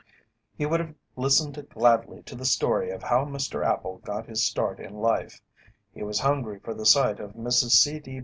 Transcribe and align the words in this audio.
He 0.57 0.65
would 0.65 0.79
have 0.79 0.95
listened 1.15 1.63
gladly 1.69 2.23
to 2.23 2.33
the 2.33 2.43
story 2.43 2.89
of 2.89 3.03
how 3.03 3.23
Mr. 3.23 3.63
Appel 3.63 3.99
got 3.99 4.25
his 4.25 4.43
start 4.43 4.79
in 4.79 4.95
life; 4.95 5.43
he 5.93 6.01
was 6.01 6.19
hungry 6.21 6.57
for 6.59 6.73
the 6.73 6.87
sight 6.87 7.19
of 7.19 7.33
Mrs. 7.33 7.73
C. 7.73 7.99
D. 7.99 8.19